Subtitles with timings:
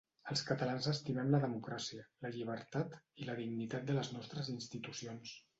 [0.31, 5.41] Els catalans estimem la democràcia, la llibertat i la dignitat de les nostres institucions.